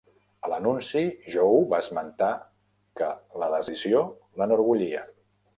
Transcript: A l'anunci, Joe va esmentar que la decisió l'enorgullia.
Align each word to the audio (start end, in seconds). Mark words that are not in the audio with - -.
A 0.45 0.47
l'anunci, 0.51 1.01
Joe 1.33 1.59
va 1.73 1.81
esmentar 1.85 2.31
que 3.03 3.13
la 3.45 3.51
decisió 3.57 4.03
l'enorgullia. 4.43 5.09